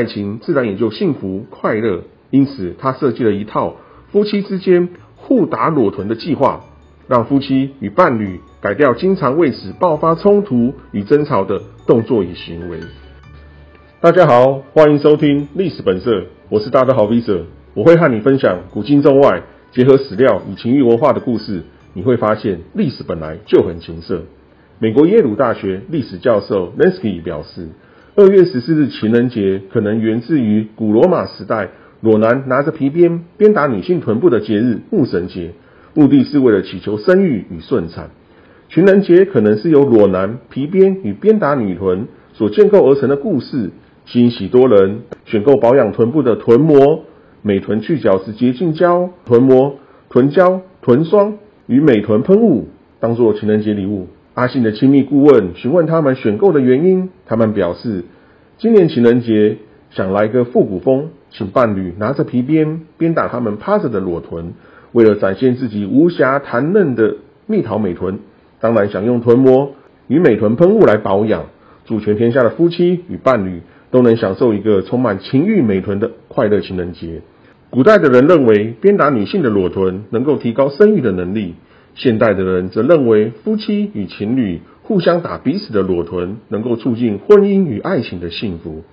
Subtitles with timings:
[0.00, 2.04] 爱情自然也就幸福快乐。
[2.30, 3.76] 因此，他设计了一套
[4.10, 6.64] 夫妻之间互打裸臀的计划，
[7.06, 12.80] 让夫妻与伴侣改掉经常为此爆发冲突与争吵的动作与行为。
[14.00, 17.42] 大家好，欢迎收听历史本色，我是大家好 Visa，
[17.74, 21.62] 我会和你分享古今中外结合史料与情欲文化的故事。
[21.92, 24.22] 你会发现，历史本来就很情色。
[24.78, 27.68] 美国耶鲁大学历史教授 Lensky 表示，
[28.20, 31.70] 二月十四日情人节可能源自于古罗马时代
[32.02, 35.52] 裸男拿着皮鞭鞭打女性臀部的节日牧神节，
[35.94, 38.10] 目的是为了祈求生育与顺产。
[38.68, 43.70] 情人节可能是由裸男皮鞭与鞭打女臀所建构而成的故事，
[44.04, 47.04] 吸引许多人选购保养臀部的臀膜、
[47.40, 49.76] 美臀去角质洁净胶、臀膜、
[50.10, 52.68] 臀胶、臀霜与美臀喷雾，
[53.00, 54.08] 当做情人节礼物。
[54.34, 58.04] 阿信的亲密顾问询问他们选购的原因，他们表示，
[58.58, 59.58] 今年情人节
[59.90, 64.52] 想来个复古风，请伴侣拿着皮鞭鞭打他们趴着的裸臀，
[64.92, 68.20] 为了展现自己无瑕弹嫩的蜜桃美臀，
[68.60, 69.72] 当然想用臀膜
[70.06, 71.46] 与美臀喷雾来保养，
[71.84, 77.22] 祝全天下的夫妻与伴侣都能享受一个充满情欲美臀的快乐情人节。
[77.68, 81.56] 古代的人认为，鞭打女性的裸臀能够提高生育的能力。
[82.00, 88.84] 现代的人则认为，夫妻与情侣互相打彼此的裸臀，能够促进婚姻与爱情的幸福。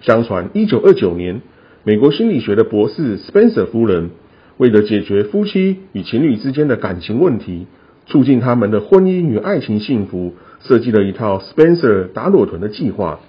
[0.00, 1.42] 相传，一九二九年，
[1.84, 4.12] 美国心理学的博士 Spencer 夫人，
[4.56, 7.66] 为了解决夫妻与情侣之间的感情问题，
[8.06, 13.20] 促进他们的婚姻与爱情幸福，设计了一套 Spencer 打裸臀的计划。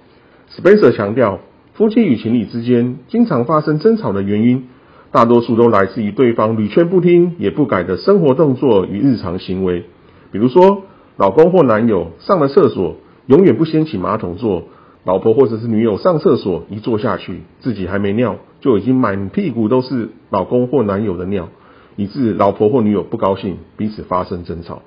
[0.50, 1.40] Spencer 强调，
[1.74, 4.68] 夫妻与情侣之间经常发生争吵的原因。
[5.12, 9.84] 大多数都来自于对方屡劝不听也不改的生活动作与日常行为，
[10.30, 10.82] 比如说，
[11.16, 14.64] 老公或男友上了厕所永远不掀起马桶坐，
[15.04, 21.48] 老婆或者是女友上厕所一坐下去，自己还没尿就已经满屁股都是老公或男友的尿，
[21.96, 24.82] 以致老婆或女友不高兴，彼此发生争吵。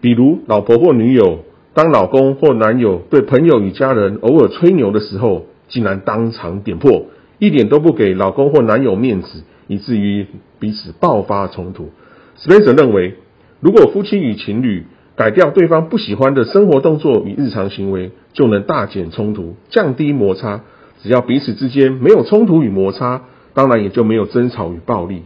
[0.00, 1.40] 比如，老婆或女友
[1.74, 7.06] 当老公或男友对朋友与家人偶尔吹牛的时候，竟然当场点破，
[7.38, 9.42] 一点都不给老公或男友面子。
[9.66, 10.26] 以至于
[10.58, 11.90] 彼此爆发冲突。
[12.38, 13.14] Spencer 认为，
[13.60, 20.60] 如果夫妻与情侣改掉对方不喜欢的生活动作与日常行为，就能大减冲突、降低摩擦。
[21.02, 23.22] 只要彼此之间没有冲突与摩擦，
[23.54, 25.22] 当然也就没有争吵与暴力，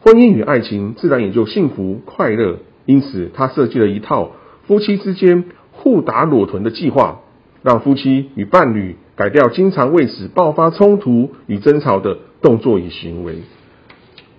[0.00, 2.58] 婚姻与爱情自然也就幸福快乐。
[2.86, 4.32] 因此，他设计了一套
[4.66, 7.20] 夫妻之间互打裸臀的计划，
[7.62, 13.38] 让夫妻与伴侣改掉经常为此爆发冲突与争吵的动作与行为。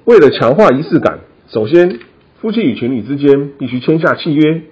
[0.06, 2.00] 为了强化仪式感，首先，
[2.42, 4.64] 夫妻与情侣之间必须签下契约，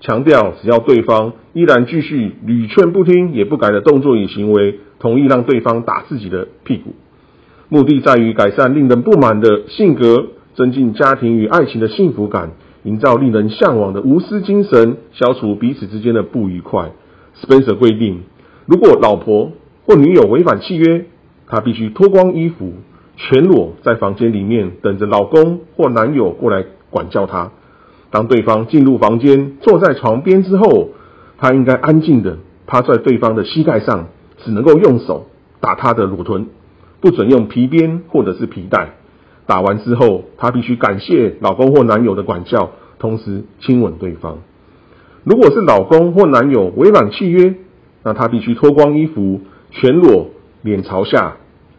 [0.00, 6.96] 强调只要对方依然继续屡劝不听也不改的动作与行为，同意让对方打自己的屁股。
[7.68, 12.50] 目的在于改善令人不满的性格，增进家庭与爱情的幸福感，
[12.82, 16.90] 营造令人向往的无私精神，消除彼此之间的不愉快。
[17.40, 18.22] Spencer 规定，
[18.66, 19.52] 如果老婆
[19.86, 21.04] 或女友违反契约，
[21.46, 22.72] 他必须脱光衣服。
[23.16, 27.52] 全裸在房间里面等着老公或男友过来管教她。
[28.10, 30.90] 当对方进入房间坐在床边之后，
[31.38, 34.08] 她应该安静的趴在对方的膝盖上，
[34.38, 35.26] 只能够用手
[35.60, 36.48] 打他的乳臀，
[37.00, 38.94] 不准用皮鞭或者是皮带。
[39.46, 44.38] 打完之后，她必须感谢老公或男友的管教，同时亲吻对方。
[45.24, 47.54] 如果是老公或男友违反契约，
[48.02, 49.40] 那他必须脱光衣服，
[49.70, 50.30] 全裸，
[50.62, 51.36] 脸朝下。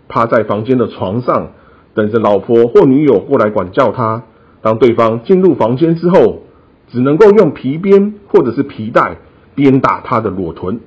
[0.07, 1.51] 趴在房间的床上，
[1.93, 4.23] 等着老婆或女友过来管教他。
[4.61, 6.43] 当对方进入房间之后，
[6.89, 9.17] 只能够用皮鞭或者是皮带
[9.55, 10.79] 鞭打他的裸臀，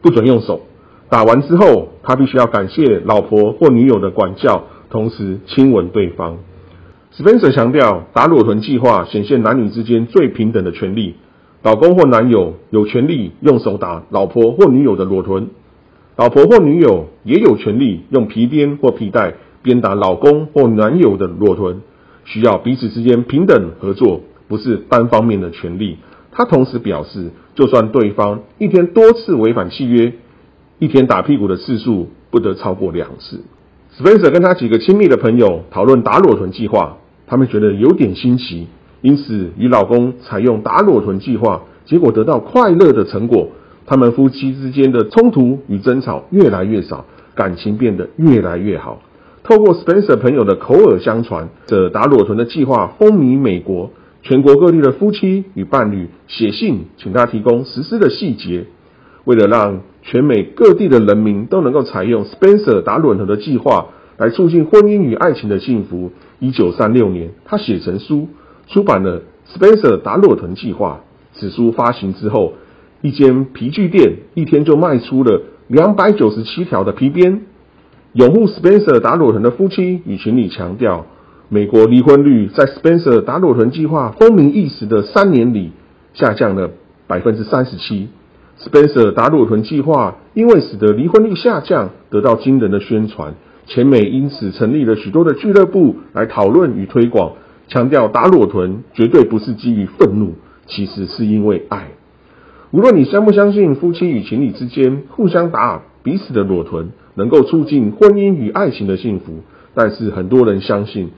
[0.00, 0.60] 不准用手。
[1.08, 6.38] 打完之后，他必须要感谢老婆或女友的管教，同时亲吻对方。
[7.16, 11.14] Spencer 强调，打裸臀计划显现男女之间最平等的权利。
[11.62, 15.48] 老公或男友有权利用手打老婆或女友的裸臀。
[16.16, 21.80] 老婆或女友也有权利用皮鞭或皮带鞭打老公或男友的裸臀，
[22.24, 25.98] 需要彼此之间平等合作，不是单方面的权利。
[26.30, 30.12] 他同时表示，就算对方一天多次违反契约，
[30.78, 33.42] 一天打屁股的次数不得超过两次。
[33.98, 38.68] Spencer 跟他几个亲密的朋友讨论打裸臀计划，他们觉得有点新奇，
[39.00, 43.48] 因此与老公采用打裸臀计划，结果得到快乐的成果。
[43.86, 47.04] 他们夫妻之间的冲突与争吵越来越少，
[47.34, 49.02] 感情变得越来越好。
[49.42, 53.90] 透过 Spencer 朋友的口耳相传，这打裸臀的计划风靡美国，
[54.22, 58.66] 全国各地的夫妻与伴侣写信请他提供实施的细节。
[59.24, 68.28] 为了让全美各地的人民都能够采用 Spencer 打吻合的计划来促进婚姻与爱情的幸福，一九三六年，他写成书，
[68.66, 69.22] 出版了
[69.54, 71.00] Spencer 打裸臀计划。
[71.34, 72.54] 此书发行之后，
[73.04, 77.42] 一间皮具店一天就卖出了两百九十七条的皮鞭。
[78.14, 81.04] 拥护 Spencer 打裸臀的夫妻与情侣强调，
[81.50, 85.72] 美国离婚率在 Spencer 打裸臀计划风靡一时的三年里
[86.14, 86.70] 下降了
[87.06, 88.08] 百分之三十七。
[88.58, 93.34] Spencer 打裸臀计划因为使得离婚率下降，得到惊人的宣传。
[93.66, 97.32] 全美因此成立了许多的俱乐部来讨论与推广，
[97.68, 100.36] 强调打裸臀绝对不是基于愤怒，
[100.66, 101.88] 其实是因为爱。
[102.74, 109.42] 无论你相不相信夫妻与情侣之间互相打彼此的裸臀能够促进婚姻与爱情的幸福，
[109.76, 111.10] 但是很多人相信，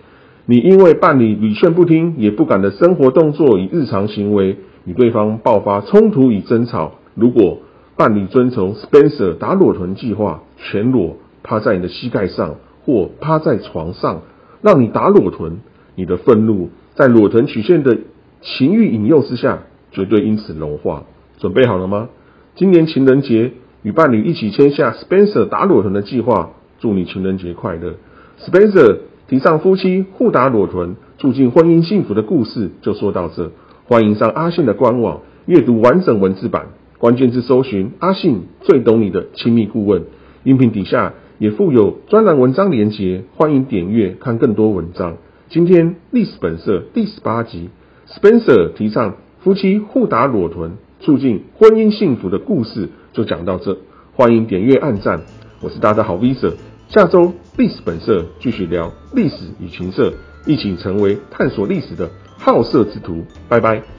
[0.44, 6.97] 你因为伴侣屡劝不听也不敢的生活动作与日常行为与对方爆发冲突与争吵。
[7.14, 7.61] 如果
[7.97, 14.20] 伴侣遵从 Spencer 打裸臀计划，全裸趴在你的膝盖上或趴在床上，
[14.61, 15.61] 让你打裸臀，
[15.94, 17.97] 你的愤怒在裸臀曲线的
[18.43, 19.61] 情欲引诱之下，
[19.91, 21.05] 绝对因此融化。
[21.38, 22.09] 准备好了吗？
[22.55, 23.53] 今年情人节，
[23.83, 27.94] 与伴侣一起签下 Spencer 打裸臀的计划，祝你情人节快乐。
[28.41, 28.99] Spencer
[29.29, 33.50] 提倡夫妻互打裸臀，促进婚姻幸福的故事就说到这。
[33.85, 36.69] 欢迎上阿信的官网阅读完整文字版。
[36.99, 40.05] 关键字搜寻阿信最懂你的亲密顾问，
[40.44, 45.19] 音频底下也附有专栏文章连结，欢迎点阅看更多文章。
[45.50, 47.69] 今天历史本色第十八集
[48.09, 53.79] ，Spencer 提倡夫妻互打裸臀，促进婚姻幸福的故事就讲到这，
[54.12, 55.23] 欢迎点阅按赞，
[55.61, 56.53] 我是大家好 Visa，
[56.88, 60.12] 下周历史本色继续聊历史与情色，
[60.47, 63.96] 一起成为探索历史的好色之徒，拜拜。